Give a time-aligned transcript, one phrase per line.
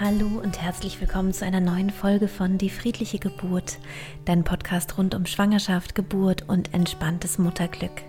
[0.00, 3.78] Hallo und herzlich willkommen zu einer neuen Folge von Die friedliche Geburt,
[4.24, 8.02] dein Podcast rund um Schwangerschaft, Geburt und entspanntes Mutterglück.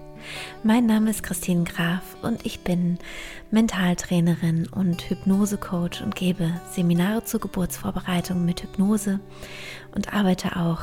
[0.63, 2.97] Mein Name ist Christine Graf und ich bin
[3.51, 9.19] Mentaltrainerin und Hypnosecoach und gebe Seminare zur Geburtsvorbereitung mit Hypnose
[9.93, 10.81] und arbeite auch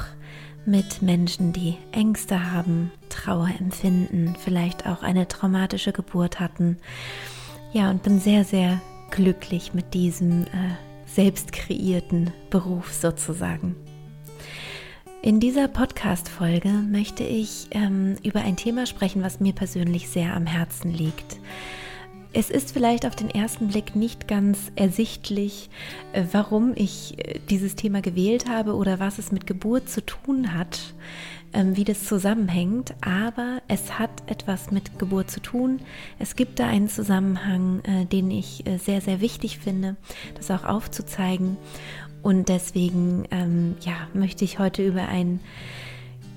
[0.67, 6.79] mit Menschen, die Ängste haben, Trauer empfinden, vielleicht auch eine traumatische Geburt hatten.
[7.73, 8.81] Ja, und bin sehr, sehr
[9.11, 13.77] glücklich mit diesem äh, selbst kreierten Beruf sozusagen.
[15.21, 20.47] In dieser Podcast-Folge möchte ich ähm, über ein Thema sprechen, was mir persönlich sehr am
[20.47, 21.39] Herzen liegt.
[22.33, 25.69] Es ist vielleicht auf den ersten Blick nicht ganz ersichtlich,
[26.13, 30.55] äh, warum ich äh, dieses Thema gewählt habe oder was es mit Geburt zu tun
[30.55, 30.81] hat,
[31.55, 35.81] wie das zusammenhängt, aber es hat etwas mit Geburt zu tun.
[36.19, 39.97] Es gibt da einen Zusammenhang, äh, den ich sehr, sehr wichtig finde,
[40.35, 41.57] das auch aufzuzeigen.
[42.23, 45.41] Und deswegen ähm, ja, möchte ich heute über ein,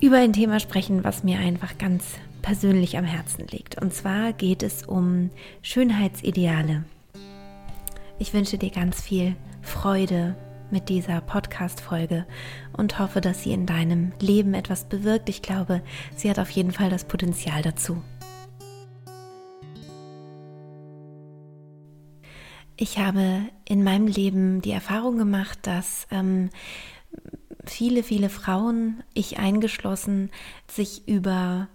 [0.01, 2.05] über ein Thema sprechen, was mir einfach ganz
[2.41, 3.81] persönlich am Herzen liegt.
[3.81, 5.29] Und zwar geht es um
[5.61, 6.83] Schönheitsideale.
[8.19, 10.35] Ich wünsche dir ganz viel Freude
[10.71, 12.25] mit dieser Podcast-Folge
[12.73, 15.29] und hoffe, dass sie in deinem Leben etwas bewirkt.
[15.29, 15.81] Ich glaube,
[16.15, 18.01] sie hat auf jeden Fall das Potenzial dazu.
[22.77, 26.49] Ich habe in meinem Leben die Erfahrung gemacht, dass ähm,
[27.65, 30.29] viele, viele Frauen, ich eingeschlossen,
[30.69, 31.69] sich über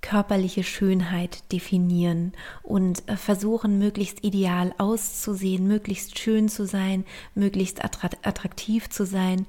[0.00, 8.88] körperliche Schönheit definieren und äh, versuchen, möglichst ideal auszusehen, möglichst schön zu sein, möglichst attraktiv
[8.90, 9.46] zu sein,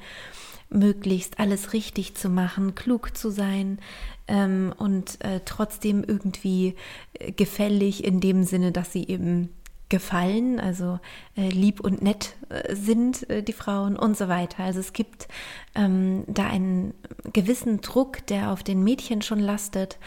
[0.70, 3.80] möglichst alles richtig zu machen, klug zu sein
[4.28, 6.76] ähm, und äh, trotzdem irgendwie
[7.14, 9.50] äh, gefällig in dem Sinne, dass sie eben
[9.90, 11.00] gefallen, also
[11.36, 14.64] äh, lieb und nett äh, sind äh, die Frauen und so weiter.
[14.64, 15.28] Also es gibt
[15.76, 16.94] ähm, da einen
[17.34, 19.98] gewissen Druck, der auf den Mädchen schon lastet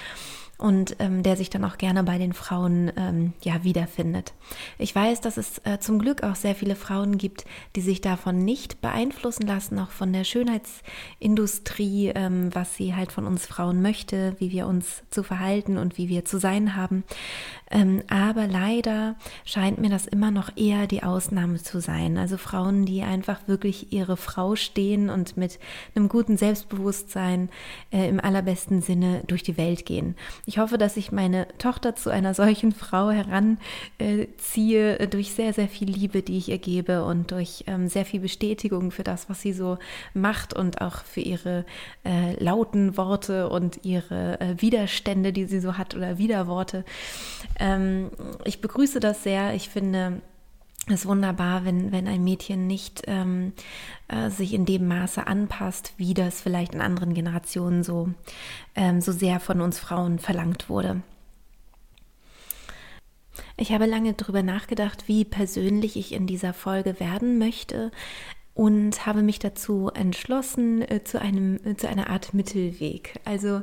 [0.60, 4.34] und ähm, der sich dann auch gerne bei den Frauen ähm, ja wiederfindet.
[4.78, 7.44] Ich weiß, dass es äh, zum Glück auch sehr viele Frauen gibt,
[7.76, 13.26] die sich davon nicht beeinflussen lassen, auch von der Schönheitsindustrie, ähm, was sie halt von
[13.26, 17.04] uns Frauen möchte, wie wir uns zu verhalten und wie wir zu sein haben.
[17.70, 22.18] Ähm, aber leider scheint mir das immer noch eher die Ausnahme zu sein.
[22.18, 25.58] Also Frauen, die einfach wirklich ihre Frau stehen und mit
[25.94, 27.48] einem guten Selbstbewusstsein
[27.92, 30.16] äh, im allerbesten Sinne durch die Welt gehen.
[30.50, 35.68] Ich hoffe, dass ich meine Tochter zu einer solchen Frau heranziehe äh, durch sehr, sehr
[35.68, 39.40] viel Liebe, die ich ihr gebe und durch ähm, sehr viel Bestätigung für das, was
[39.42, 39.78] sie so
[40.12, 41.64] macht und auch für ihre
[42.04, 46.84] äh, lauten Worte und ihre äh, Widerstände, die sie so hat oder Widerworte.
[47.60, 48.10] Ähm,
[48.44, 49.54] ich begrüße das sehr.
[49.54, 50.20] Ich finde,
[50.86, 53.52] ist wunderbar, wenn, wenn ein Mädchen nicht ähm,
[54.08, 58.10] äh, sich in dem Maße anpasst, wie das vielleicht in anderen Generationen so,
[58.74, 61.02] ähm, so sehr von uns Frauen verlangt wurde.
[63.56, 67.90] Ich habe lange darüber nachgedacht, wie persönlich ich in dieser Folge werden möchte
[68.54, 73.20] und habe mich dazu entschlossen äh, zu, einem, äh, zu einer Art Mittelweg.
[73.24, 73.62] Also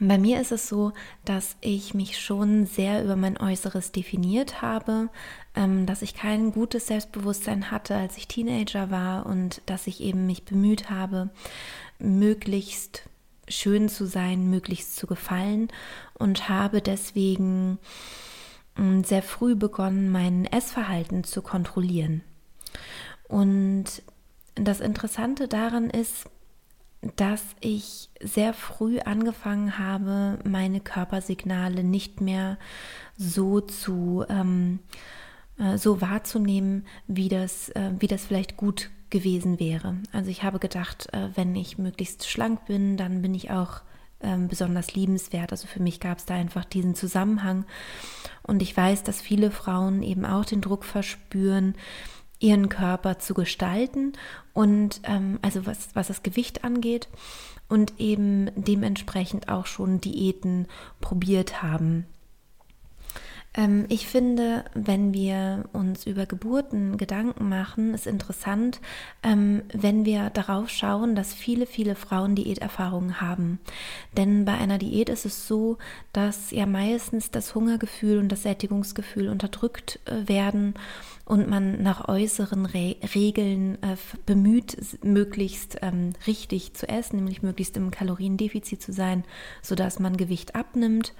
[0.00, 0.92] bei mir ist es so,
[1.24, 5.08] dass ich mich schon sehr über mein Äußeres definiert habe,
[5.54, 10.26] ähm, dass ich kein gutes Selbstbewusstsein hatte, als ich Teenager war und dass ich eben
[10.26, 11.30] mich bemüht habe,
[11.98, 13.08] möglichst
[13.48, 15.68] schön zu sein, möglichst zu gefallen
[16.14, 17.78] und habe deswegen
[18.76, 22.22] ähm, sehr früh begonnen, mein Essverhalten zu kontrollieren.
[23.28, 24.02] Und
[24.56, 26.26] das Interessante daran ist,
[27.16, 32.58] dass ich sehr früh angefangen habe, meine Körpersignale nicht mehr
[33.16, 34.80] so zu ähm,
[35.58, 39.96] äh, so wahrzunehmen, wie das, äh, wie das vielleicht gut gewesen wäre.
[40.12, 43.82] Also ich habe gedacht, äh, wenn ich möglichst schlank bin, dann bin ich auch
[44.20, 45.52] ähm, besonders liebenswert.
[45.52, 47.64] Also für mich gab es da einfach diesen Zusammenhang.
[48.42, 51.74] Und ich weiß, dass viele Frauen eben auch den Druck verspüren,
[52.40, 54.12] ihren Körper zu gestalten
[54.52, 57.08] und ähm, also was, was das Gewicht angeht
[57.68, 60.66] und eben dementsprechend auch schon Diäten
[61.00, 62.06] probiert haben.
[63.56, 68.80] Ähm, ich finde, wenn wir uns über Geburten Gedanken machen, ist interessant,
[69.22, 73.60] ähm, wenn wir darauf schauen, dass viele, viele Frauen Diäterfahrungen haben.
[74.16, 75.78] Denn bei einer Diät ist es so,
[76.12, 80.74] dass ja meistens das Hungergefühl und das Sättigungsgefühl unterdrückt äh, werden
[81.24, 87.76] und man nach äußeren Re Regeln äh, bemüht, möglichst ähm, richtig zu essen, nämlich möglichst
[87.76, 89.24] im Kaloriendefizit zu sein,
[89.62, 91.14] sodass man Gewicht abnimmt,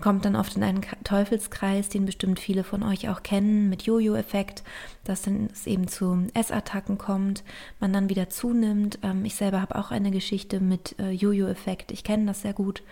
[0.00, 4.64] kommt dann oft in einen Teufelskreis, den bestimmt viele von euch auch kennen, mit Jojo-Effekt,
[5.04, 7.44] dass es eben zu Essattacken kommt,
[7.80, 8.98] man dann wieder zunimmt.
[9.02, 12.82] Ähm, ich selber habe auch eine Geschichte mit äh, Jojo-Effekt, ich kenne das sehr gut.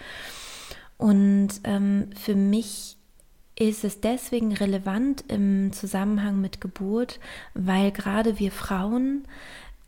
[0.99, 2.99] Und ähm, für mich
[3.59, 7.21] ist es deswegen relevant im Zusammenhang mit Geburt,
[7.55, 9.25] weil gerade wir Frauen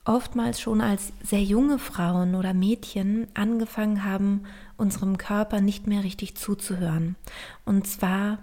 [0.04, 4.44] oftmals schon als sehr junge Frauen oder Mädchen angefangen haben,
[4.76, 7.16] unserem Körper nicht mehr richtig zuzuhören.
[7.64, 8.38] Und zwar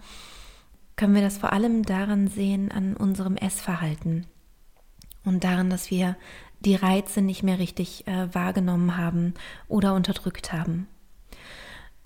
[0.95, 4.25] können wir das vor allem daran sehen an unserem Essverhalten
[5.23, 6.15] und daran, dass wir
[6.61, 9.33] die Reize nicht mehr richtig äh, wahrgenommen haben
[9.67, 10.87] oder unterdrückt haben.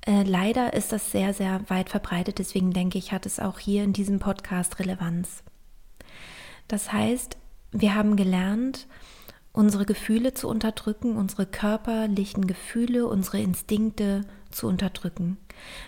[0.06, 3.84] Äh, leider ist das sehr, sehr weit verbreitet, deswegen denke ich, hat es auch hier
[3.84, 5.44] in diesem Podcast Relevanz.
[6.68, 7.38] Das heißt,
[7.72, 8.88] wir haben gelernt,
[9.52, 14.22] unsere Gefühle zu unterdrücken, unsere körperlichen Gefühle, unsere Instinkte
[14.52, 15.38] zu unterdrücken.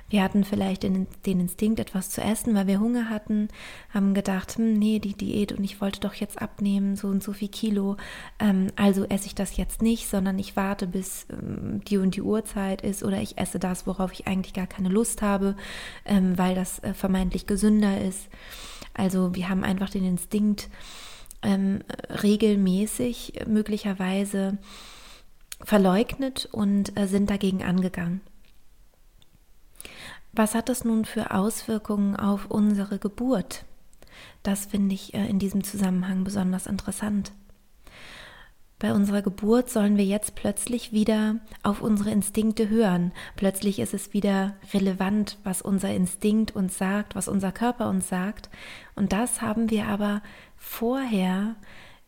[0.09, 3.49] Wir hatten vielleicht den, den, Instinkt, etwas zu essen, weil wir Hunger hatten,
[3.93, 7.33] haben gedacht, hm, nee, die Diät und ich wollte doch jetzt abnehmen, so und so
[7.33, 7.97] viel Kilo,
[8.39, 12.21] ähm, also esse ich das jetzt nicht, sondern ich warte, bis ähm, die und die
[12.21, 15.55] Uhrzeit ist oder ich esse das, worauf ich eigentlich gar keine Lust habe,
[16.05, 18.29] ähm, weil das äh, vermeintlich gesünder ist.
[18.93, 20.69] Also wir haben einfach den Instinkt,
[21.43, 21.81] ähm,
[22.23, 24.57] regelmäßig möglicherweise
[25.63, 28.21] verleugnet und äh, sind dagegen angegangen.
[30.37, 33.65] Was hat das nun für Auswirkungen auf unsere Geburt?
[34.43, 37.31] Das finde ich äh, in diesem Zusammenhang besonders interessant.
[38.77, 43.13] Bei unserer Geburt sollen wir jetzt plötzlich wieder auf unsere Instinkte hören.
[43.35, 48.51] Plötzlich ist es wieder relevant, was unser Instinkt uns sagt, was unser Körper uns sagt.
[48.93, 50.21] Und das haben wir aber
[50.55, 51.55] vorher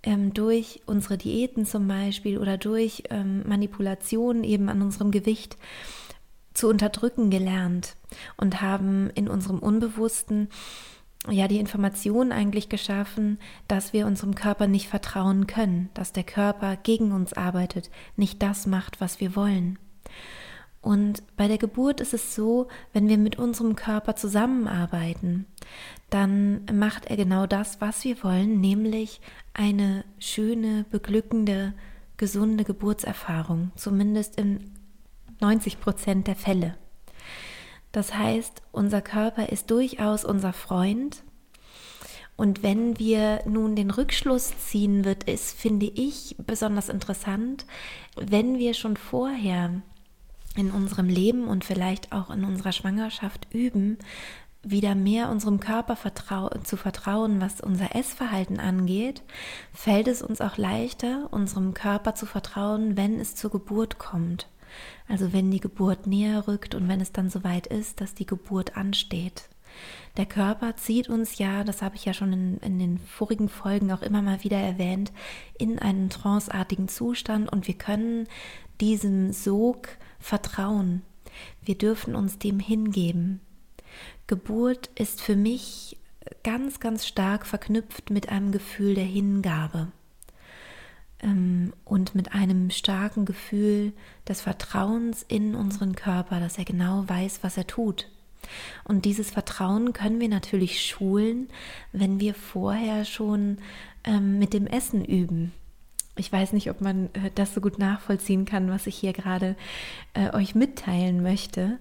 [0.04, 5.58] ähm, durch unsere Diäten zum Beispiel oder durch ähm, Manipulationen eben an unserem Gewicht
[6.54, 7.96] zu unterdrücken gelernt
[8.38, 10.50] und haben in unserem Unbewussten
[11.30, 16.78] ja die Information eigentlich geschaffen, dass wir unserem Körper nicht vertrauen können, dass der Körper
[16.78, 19.78] gegen uns arbeitet, nicht das macht, was wir wollen.
[20.82, 25.46] Und bei der Geburt ist es so, wenn wir mit unserem Körper zusammenarbeiten,
[26.10, 29.20] dann macht er genau das, was wir wollen, nämlich
[29.54, 31.74] eine schöne, beglückende,
[32.16, 34.72] gesunde Geburtserfahrung, zumindest in
[35.42, 36.78] 90 Prozent der Fälle.
[37.92, 41.24] Das heißt, unser Körper ist durchaus unser Freund.
[42.36, 47.66] Und wenn wir nun den Rückschluss ziehen, wird es, finde ich, besonders interessant,
[48.16, 49.82] wenn wir schon vorher
[50.56, 53.98] in unserem Leben und vielleicht auch in unserer Schwangerschaft üben,
[54.64, 59.22] wieder mehr unserem Körper vertrau zu vertrauen, was unser Essverhalten angeht,
[59.74, 64.48] fällt es uns auch leichter, unserem Körper zu vertrauen, wenn es zur Geburt kommt.
[65.08, 68.78] Also wenn die Geburt näher rückt und wenn es dann soweit ist, dass die Geburt
[68.78, 69.50] ansteht.
[70.18, 73.92] Der Körper zieht uns ja, das habe ich ja schon in, in, den vorigen Folgen
[73.92, 75.12] auch immer mal wieder erwähnt,
[75.58, 78.28] in einen tranceartigen Zustand und wir können
[78.82, 79.90] diesem Sog
[80.20, 81.04] vertrauen.
[81.64, 83.42] Wir dürfen uns dem hingeben.
[84.28, 85.98] Geburt ist für mich
[86.44, 89.92] ganz, ganz stark verknüpft mit einem Gefühl der Hingabe
[91.22, 93.94] und mit einem starken Gefühl
[94.28, 98.08] des Vertrauens in unseren Körper, dass er genau weiß, was er tut.
[98.86, 101.50] Und dieses Vertrauen können wir natürlich schulen,
[101.92, 103.58] wenn wir vorher schon
[104.06, 105.52] ähm, mit dem Essen üben.
[106.16, 109.56] Ich weiß nicht, ob man äh, das so gut nachvollziehen kann, was ich hier gerade
[110.14, 111.80] äh, euch mitteilen möchte.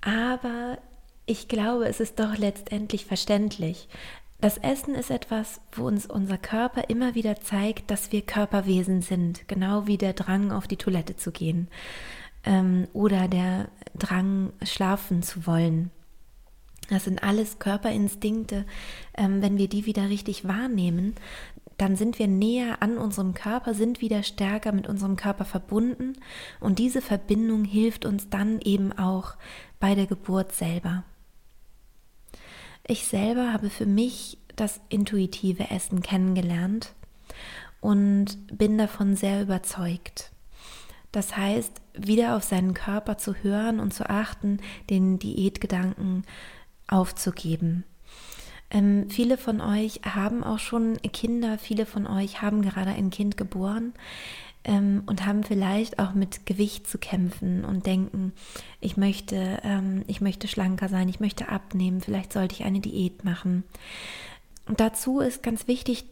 [0.00, 0.78] Aber
[1.26, 3.88] ich glaube, es ist doch letztendlich verständlich.
[4.40, 9.48] Das Essen ist etwas, wo uns unser Körper immer wieder zeigt, dass wir Körperwesen sind,
[9.48, 11.68] genau wie der Drang auf die Toilette zu gehen
[12.44, 15.90] ähm, oder der Drang schlafen zu wollen.
[16.88, 18.64] Das sind alles Körperinstinkte.
[19.16, 21.14] Ähm, wenn wir die wieder richtig wahrnehmen,
[21.78, 26.14] dann sind wir näher an unserem Körper, sind wieder stärker mit unserem Körper verbunden
[26.60, 29.34] und diese Verbindung hilft uns dann eben auch
[29.78, 31.04] bei der Geburt selber.
[32.88, 36.92] Ich selber habe für mich das intuitive Essen kennengelernt
[37.80, 40.30] und bin davon sehr überzeugt.
[41.12, 46.24] Das heißt, wieder auf seinen Körper zu hören und zu achten, den Diätgedanken
[46.86, 47.84] aufzugeben.
[48.70, 53.36] Ähm, viele von euch haben auch schon Kinder, viele von euch haben gerade ein Kind
[53.36, 53.94] geboren
[54.66, 58.32] ähm, und haben vielleicht auch mit Gewicht zu kämpfen und denken,
[58.80, 63.24] ich möchte, ähm, ich möchte schlanker sein, ich möchte abnehmen, vielleicht sollte ich eine Diät
[63.24, 63.64] machen.
[64.66, 66.04] dazu ist ganz wichtig,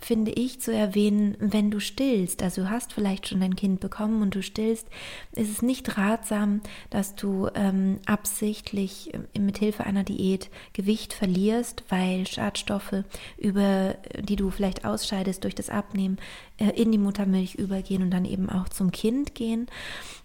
[0.00, 4.22] finde ich, zu erwähnen, wenn du stillst, also du hast vielleicht schon dein Kind bekommen
[4.22, 4.86] und du stillst,
[5.32, 6.60] ist es nicht ratsam,
[6.90, 13.04] dass du ähm, absichtlich äh, mit Hilfe einer Diät Gewicht verlierst, weil Schadstoffe,
[13.38, 16.18] über die du vielleicht ausscheidest durch das Abnehmen,
[16.58, 19.66] äh, in die Muttermilch übergehen und dann eben auch zum Kind gehen.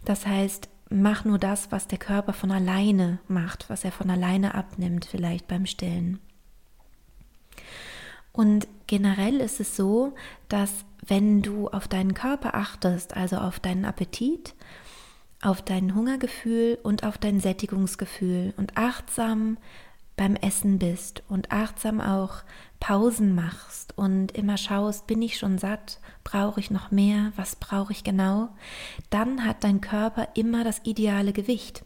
[0.06, 4.56] Das heißt, mach nur das, was der Körper von alleine macht, was er von alleine
[4.56, 6.20] abnimmt, vielleicht beim Stillen.
[8.34, 10.14] Und generell ist es so,
[10.50, 10.72] dass
[11.06, 14.54] wenn du auf deinen Körper achtest, also auf deinen Appetit,
[15.42, 19.58] auf dein Hungergefühl und auf dein Sättigungsgefühl und achtsam
[20.16, 22.44] beim Essen bist und achtsam auch
[22.80, 27.92] Pausen machst und immer schaust, bin ich schon satt, brauche ich noch mehr, was brauche
[27.92, 28.50] ich genau,
[29.10, 31.84] dann hat dein Körper immer das ideale Gewicht.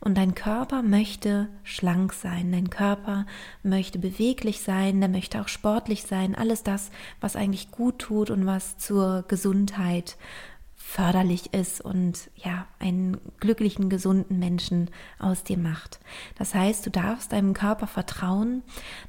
[0.00, 3.26] Und dein Körper möchte schlank sein, dein Körper
[3.62, 8.46] möchte beweglich sein, der möchte auch sportlich sein, alles das, was eigentlich gut tut und
[8.46, 10.16] was zur Gesundheit
[10.90, 16.00] förderlich ist und ja, einen glücklichen, gesunden Menschen aus dir macht.
[16.36, 18.64] Das heißt, du darfst deinem Körper vertrauen,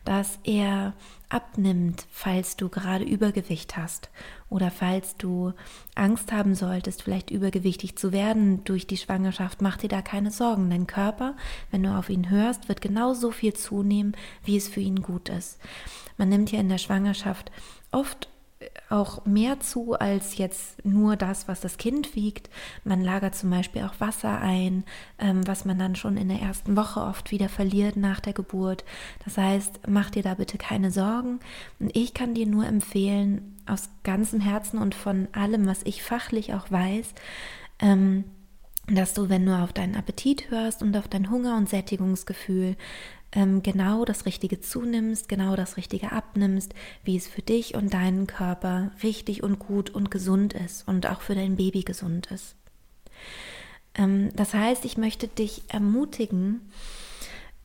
[0.05, 0.93] dass er
[1.29, 4.11] abnimmt, falls du gerade Übergewicht hast
[4.47, 5.53] oder falls du
[5.95, 10.69] Angst haben solltest, vielleicht übergewichtig zu werden durch die Schwangerschaft, mach dir da keine Sorgen.
[10.69, 11.35] Dein Körper,
[11.71, 15.59] wenn du auf ihn hörst, wird genauso viel zunehmen, wie es für ihn gut ist.
[16.15, 17.51] Man nimmt ja in der Schwangerschaft
[17.91, 18.29] oft
[18.89, 22.49] auch mehr zu als jetzt nur das, was das Kind wiegt.
[22.83, 24.83] Man lagert zum Beispiel auch Wasser ein,
[25.19, 28.83] ähm, was man dann schon in der ersten Woche oft wieder verliert nach der Geburt.
[29.25, 31.39] Das heißt, mach dir da bitte keine Sorgen.
[31.79, 36.53] Und ich kann dir nur empfehlen, aus ganzem Herzen und von allem, was ich fachlich
[36.53, 37.13] auch weiß,
[37.79, 38.25] ähm,
[38.87, 42.75] dass du, wenn du auf deinen Appetit hörst und auf dein Hunger- und Sättigungsgefühl,
[43.33, 46.73] ähm, genau das Richtige zunimmst, genau das Richtige abnimmst,
[47.03, 51.21] wie es für dich und deinen Körper richtig und gut und gesund ist und auch
[51.21, 52.55] für dein Baby gesund ist.
[53.95, 56.61] Ähm, das heißt, ich möchte dich ermutigen,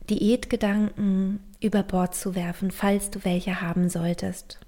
[0.09, 4.59] Diätgedanken über Bord zu werfen, falls du welche haben solltest.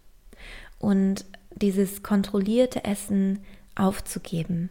[0.79, 1.25] Und
[1.55, 3.39] dieses kontrollierte Essen
[3.75, 4.69] aufzugeben.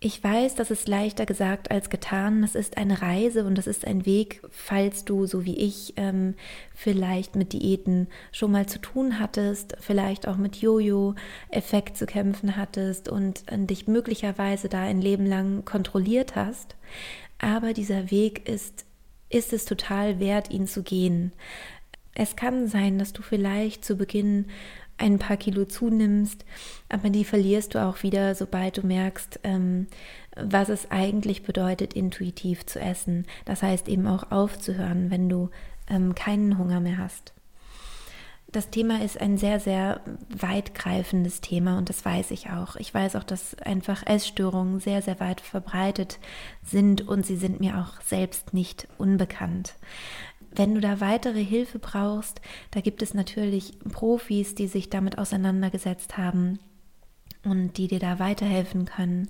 [0.00, 2.42] Ich weiß, das ist leichter gesagt als getan.
[2.42, 6.34] Das ist eine Reise und das ist ein Weg, falls du, so wie ich, ähm,
[6.72, 13.08] vielleicht mit Diäten schon mal zu tun hattest, vielleicht auch mit Jojo-Effekt zu kämpfen hattest
[13.08, 16.76] und äh, dich möglicherweise da ein Leben lang kontrolliert hast.
[17.40, 18.84] Aber dieser Weg ist,
[19.30, 21.32] ist es total wert, ihn zu gehen.
[22.14, 24.46] Es kann sein, dass du vielleicht zu Beginn
[24.98, 26.44] ein paar Kilo zunimmst,
[26.88, 29.86] aber die verlierst du auch wieder, sobald du merkst, ähm,
[30.36, 33.26] was es eigentlich bedeutet, intuitiv zu essen.
[33.44, 35.50] Das heißt eben auch aufzuhören, wenn du
[35.88, 37.32] ähm, keinen Hunger mehr hast.
[38.50, 40.00] Das Thema ist ein sehr, sehr
[40.30, 42.76] weitgreifendes Thema und das weiß ich auch.
[42.76, 46.18] Ich weiß auch, dass einfach Essstörungen sehr, sehr weit verbreitet
[46.64, 49.74] sind und sie sind mir auch selbst nicht unbekannt.
[50.50, 52.40] Wenn du da weitere Hilfe brauchst,
[52.70, 56.58] da gibt es natürlich Profis, die sich damit auseinandergesetzt haben
[57.44, 59.28] und die dir da weiterhelfen können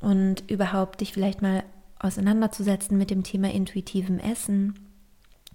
[0.00, 1.64] und überhaupt dich vielleicht mal
[1.98, 4.74] auseinanderzusetzen mit dem Thema intuitivem Essen,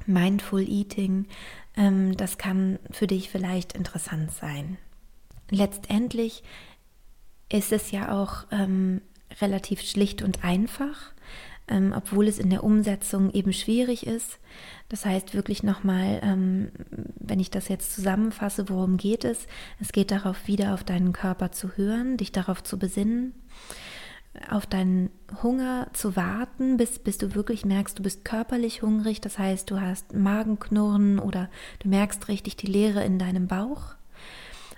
[0.05, 1.27] Mindful Eating,
[1.77, 4.77] ähm, das kann für dich vielleicht interessant sein.
[5.49, 6.43] Letztendlich
[7.51, 9.01] ist es ja auch ähm,
[9.41, 11.13] relativ schlicht und einfach
[11.69, 14.39] ähm, obwohl es in der Umsetzung eben schwierig ist.
[14.89, 16.71] Das heißt wirklich nochmal, ähm,
[17.19, 19.47] wenn ich das jetzt zusammenfasse, worum geht es?
[19.79, 23.33] Es geht darauf, wieder auf deinen Körper zu hören, dich darauf zu besinnen,
[24.49, 25.09] auf deinen
[25.43, 29.21] Hunger zu warten, bis, bis du wirklich merkst, du bist körperlich hungrig.
[29.21, 31.49] Das heißt, du hast Magenknurren oder
[31.79, 33.95] du merkst richtig die Leere in deinem Bauch.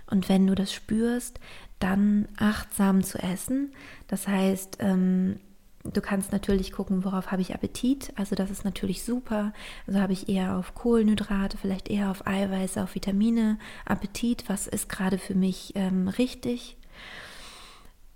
[0.09, 1.39] Und wenn du das spürst,
[1.79, 3.71] dann achtsam zu essen.
[4.07, 5.39] Das heißt, ähm,
[5.83, 8.13] Du kannst natürlich gucken, worauf habe ich Appetit.
[8.15, 9.51] Also das ist natürlich super.
[9.87, 14.43] Also habe ich eher auf Kohlenhydrate, vielleicht eher auf Eiweiße, auf Vitamine, Appetit.
[14.47, 16.77] Was ist gerade für mich ähm, richtig?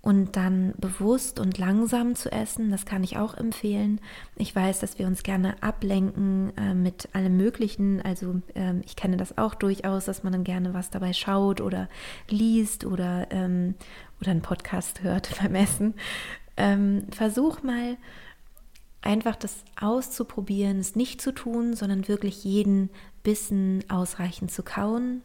[0.00, 4.00] Und dann bewusst und langsam zu essen, das kann ich auch empfehlen.
[4.36, 8.00] Ich weiß, dass wir uns gerne ablenken äh, mit allem Möglichen.
[8.02, 11.88] Also ähm, ich kenne das auch durchaus, dass man dann gerne was dabei schaut oder
[12.28, 13.74] liest oder, ähm,
[14.20, 15.94] oder einen Podcast hört beim Essen.
[16.56, 17.96] Ähm, versuch mal
[19.02, 22.90] einfach das auszuprobieren, es nicht zu tun, sondern wirklich jeden
[23.22, 25.22] Bissen ausreichend zu kauen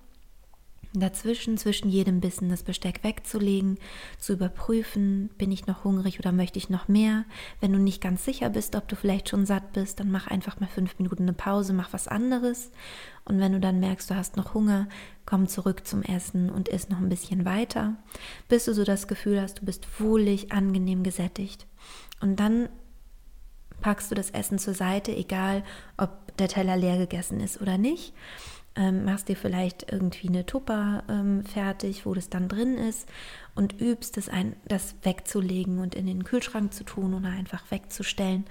[0.94, 3.78] Dazwischen, zwischen jedem Bissen das Besteck wegzulegen,
[4.20, 7.24] zu überprüfen, bin ich noch hungrig oder möchte ich noch mehr.
[7.62, 10.60] Wenn du nicht ganz sicher bist, ob du vielleicht schon satt bist, dann mach einfach
[10.60, 12.72] mal fünf Minuten eine Pause, mach was anderes.
[13.24, 14.90] Und wenn du dann merkst, du hast noch Hunger,
[15.26, 17.96] komm zurück zum Essen und isst noch ein bisschen weiter,
[18.50, 21.68] bis du so das Gefühl hast, du bist wohlig, angenehm gesättigt.
[22.20, 22.68] Und dann
[23.80, 25.64] packst du das Essen zur Seite, egal
[25.96, 28.14] ob der Teller leer gegessen ist oder nicht
[28.76, 33.08] ähm, machst dir vielleicht irgendwie eine Tupper ähm, fertig, wo das dann drin ist
[33.54, 38.46] und übst es ein, das wegzulegen und in den Kühlschrank zu tun oder einfach wegzustellen.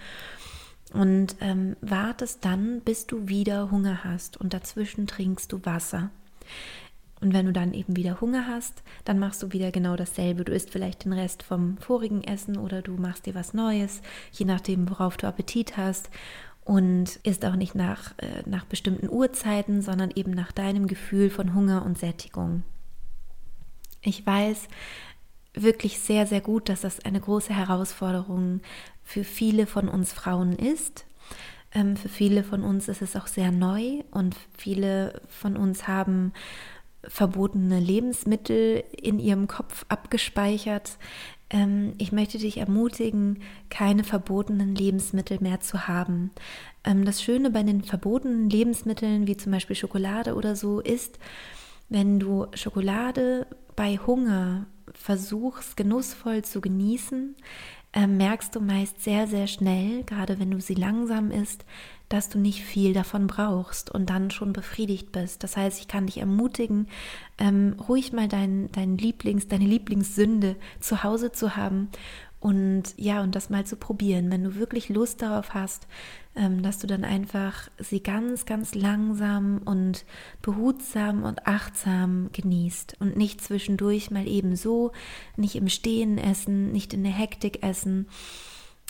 [0.92, 6.10] Und ähm, wartest dann, bis du wieder Hunger hast und dazwischen trinkst du Wasser.
[7.20, 10.44] Und wenn du dann eben wieder Hunger hast, dann machst du wieder genau dasselbe.
[10.44, 14.00] Du isst vielleicht den Rest vom vorigen Essen oder du machst dir was Neues,
[14.32, 16.10] je nachdem, worauf du Appetit hast
[16.70, 21.52] und ist auch nicht nach, äh, nach bestimmten Uhrzeiten, sondern eben nach deinem Gefühl von
[21.52, 22.62] Hunger und Sättigung.
[24.02, 24.68] Ich weiß
[25.52, 28.60] wirklich sehr, sehr gut, dass das eine große Herausforderung
[29.02, 31.06] für viele von uns Frauen ist.
[31.74, 36.32] Ähm, für viele von uns ist es auch sehr neu und viele von uns haben
[37.02, 40.98] verbotene Lebensmittel in ihrem Kopf abgespeichert,
[41.99, 43.40] ich möchte dich ermutigen,
[43.71, 46.30] keine verbotenen Lebensmittel mehr zu haben.
[46.85, 51.19] Ähm, das Schöne bei den verbotenen Lebensmitteln, wie zum Beispiel Schokolade oder so, ist,
[51.88, 57.35] wenn du Schokolade bei Hunger versuchst, genussvoll zu genießen,
[57.92, 61.64] äh, merkst du meist sehr, sehr schnell, gerade wenn du sie langsam isst,
[62.11, 65.43] dass du nicht viel davon brauchst und dann schon befriedigt bist.
[65.43, 66.88] Das heißt, ich kann dich ermutigen,
[67.38, 71.88] ähm, ruhig mal dein, dein Lieblings, deine Lieblingssünde zu Hause zu haben
[72.40, 75.87] und ja, und das mal zu probieren, wenn du wirklich Lust darauf hast,
[76.35, 80.07] ähm, dass du dann einfach sie ganz, ganz langsam und
[80.40, 84.93] behutsam und achtsam genießt und nicht zwischendurch mal eben so,
[85.37, 88.09] nicht im Stehen essen, nicht in der Hektik essen.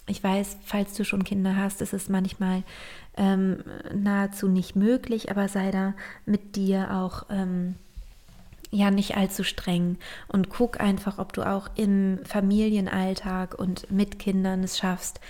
[0.06, 2.62] Ich weiß, falls du schon Kinder hast, ist es manchmal
[3.16, 3.62] ähm,
[3.94, 5.94] nahezu nicht möglich, aber sei da
[6.26, 7.76] mit dir auch ähm,
[8.70, 9.98] ja nicht allzu streng.
[10.28, 15.20] Und guck einfach, ob du auch im Familienalltag und mit Kindern es schaffst,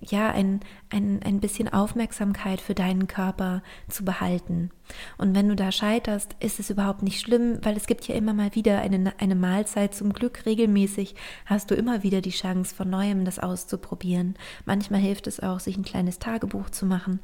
[0.00, 4.70] ja, ein, ein, ein bisschen Aufmerksamkeit für deinen Körper zu behalten.
[5.18, 8.32] Und wenn du da scheiterst, ist es überhaupt nicht schlimm, weil es gibt ja immer
[8.32, 9.94] mal wieder eine, eine Mahlzeit.
[9.94, 11.14] Zum Glück regelmäßig
[11.46, 14.34] hast du immer wieder die Chance, von neuem das auszuprobieren.
[14.64, 17.20] Manchmal hilft es auch, sich ein kleines Tagebuch zu machen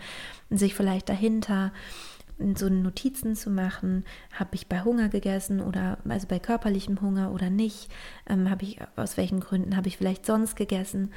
[0.50, 1.72] und sich vielleicht dahinter
[2.56, 7.50] so Notizen zu machen, habe ich bei Hunger gegessen oder also bei körperlichem Hunger oder
[7.50, 7.90] nicht,
[8.28, 11.12] ähm, habe ich aus welchen Gründen habe ich vielleicht sonst gegessen?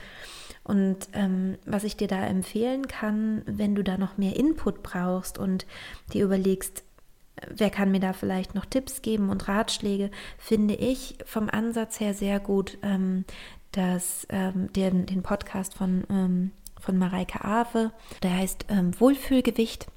[0.64, 5.38] Und ähm, was ich dir da empfehlen kann, wenn du da noch mehr Input brauchst
[5.38, 5.66] und
[6.14, 6.84] dir überlegst,
[7.50, 12.14] wer kann mir da vielleicht noch Tipps geben und Ratschläge, finde ich vom Ansatz her
[12.14, 13.26] sehr gut, ähm,
[13.72, 17.92] dass ähm, den, den Podcast von, ähm, von Mareike Ave,
[18.24, 19.88] der heißt ähm, Wohlfühlgewicht.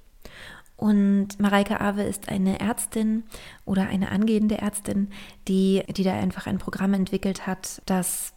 [0.81, 3.25] Und Mareike Ave ist eine Ärztin
[3.67, 5.11] oder eine angehende Ärztin,
[5.47, 8.33] die, die da einfach ein Programm entwickelt hat, das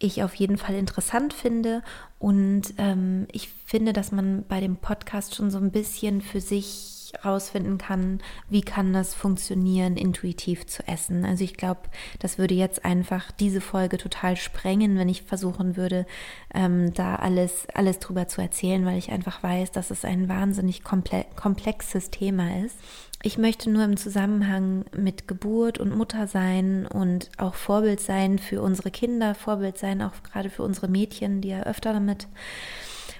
[0.00, 1.82] ich auf jeden Fall interessant finde.
[2.18, 6.96] Und ähm, ich finde, dass man bei dem Podcast schon so ein bisschen für sich
[7.24, 11.24] rausfinden kann, wie kann das funktionieren, intuitiv zu essen.
[11.24, 11.80] Also ich glaube,
[12.18, 16.06] das würde jetzt einfach diese Folge total sprengen, wenn ich versuchen würde,
[16.54, 20.84] ähm, da alles, alles drüber zu erzählen, weil ich einfach weiß, dass es ein wahnsinnig
[20.84, 22.76] komple komplexes Thema ist.
[23.22, 28.90] Ich möchte nur im Zusammenhang mit Geburt und Muttersein und auch Vorbild sein für unsere
[28.90, 32.28] Kinder, Vorbild sein auch gerade für unsere Mädchen, die ja öfter damit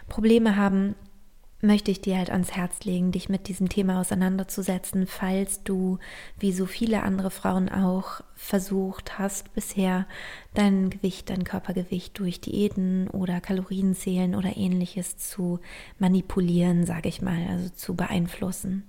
[0.08, 0.94] Probleme haben,
[1.60, 5.98] möchte ich dir halt ans Herz legen, dich mit diesem Thema auseinanderzusetzen, falls du,
[6.38, 10.06] wie so viele andere Frauen auch, versucht hast, bisher
[10.54, 15.60] dein Gewicht, dein Körpergewicht durch Diäten oder Kalorienzählen oder ähnliches zu
[15.98, 18.84] manipulieren, sage ich mal, also zu beeinflussen.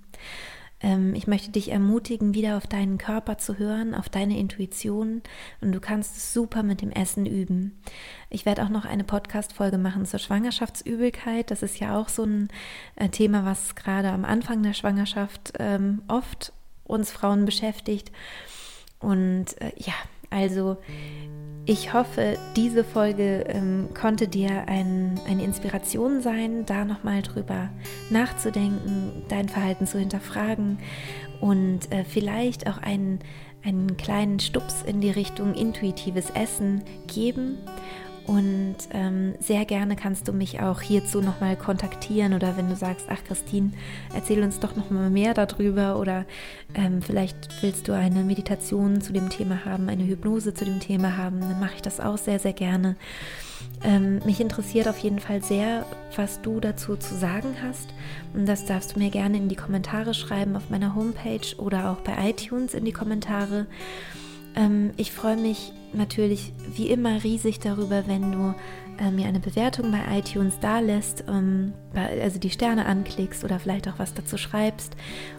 [0.82, 5.22] Ähm, ich möchte dich ermutigen, wieder auf deinen Körper zu hören, auf deine Intuition
[5.60, 7.80] und du kannst es super mit dem Essen üben.
[8.30, 11.50] Ich werde auch noch eine Podcast-Folge machen zur Schwangerschaftsübelkeit.
[11.50, 12.48] Das ist ja auch so ein
[12.96, 16.52] äh, Thema, was gerade am Anfang der Schwangerschaft ähm, oft
[16.84, 18.10] uns Frauen beschäftigt.
[18.98, 19.94] Und äh, ja,
[20.32, 20.78] also
[21.64, 27.70] ich hoffe, diese Folge ähm, konnte dir ein, eine Inspiration sein, da nochmal drüber
[28.10, 30.78] nachzudenken, dein Verhalten zu hinterfragen
[31.40, 33.20] und äh, vielleicht auch einen,
[33.62, 37.58] einen kleinen Stups in die Richtung intuitives Essen geben.
[38.26, 43.06] Und ähm, sehr gerne kannst du mich auch hierzu nochmal kontaktieren oder wenn du sagst,
[43.08, 43.72] ach Christine,
[44.14, 46.24] erzähl uns doch nochmal mehr darüber oder
[46.74, 51.16] ähm, vielleicht willst du eine Meditation zu dem Thema haben, eine Hypnose zu dem Thema
[51.16, 52.96] haben, dann mache ich das auch sehr, sehr gerne.
[53.84, 57.88] Ähm, mich interessiert auf jeden Fall sehr, was du dazu zu sagen hast.
[58.34, 61.98] Und das darfst du mir gerne in die Kommentare schreiben auf meiner Homepage oder auch
[61.98, 63.66] bei iTunes in die Kommentare.
[64.54, 68.54] Ähm, ich freue mich natürlich wie immer riesig darüber, wenn du
[68.98, 73.88] äh, mir eine Bewertung bei iTunes da lässt, ähm, also die Sterne anklickst oder vielleicht
[73.88, 74.96] auch was dazu schreibst.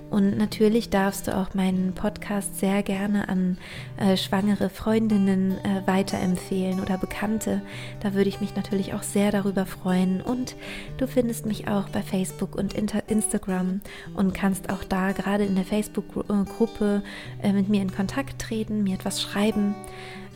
[0.09, 3.57] Und natürlich darfst du auch meinen Podcast sehr gerne an
[3.97, 7.61] äh, schwangere Freundinnen äh, weiterempfehlen oder Bekannte.
[8.01, 10.21] Da würde ich mich natürlich auch sehr darüber freuen.
[10.21, 10.55] Und
[10.97, 13.81] du findest mich auch bei Facebook und Instagram
[14.13, 17.01] und kannst auch da gerade in der Facebook-Gruppe
[17.41, 19.73] mit mir in Kontakt treten, mir etwas schreiben.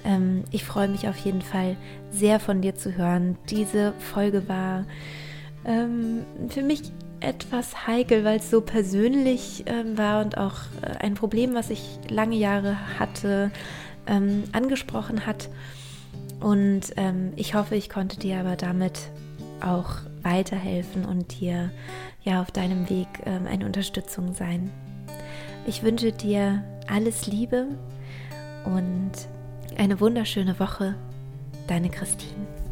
[0.08, 1.76] Ähm, ich freue mich auf jeden Fall
[2.10, 3.38] sehr von dir zu hören.
[3.50, 4.86] Diese Folge war
[5.66, 6.82] ähm, für mich
[7.20, 12.00] etwas heikel, weil es so persönlich ähm, war und auch äh, ein Problem, was ich
[12.10, 13.52] lange Jahre hatte,
[14.08, 15.50] ähm, angesprochen hat.
[16.40, 19.12] Und ähm, ich hoffe, ich konnte dir aber damit
[19.60, 21.72] auch weiterhelfen und dir
[22.24, 24.72] ja auf deinem Weg ähm, eine Unterstützung sein.
[25.66, 27.68] Ich wünsche dir alles Liebe
[28.66, 29.12] und
[29.78, 30.96] eine wunderschöne Woche,
[31.68, 32.67] deine Christine.